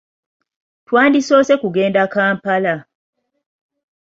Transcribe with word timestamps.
Twandisoose 0.87 1.53
kugenda 1.61 2.01
Kampala. 2.13 2.75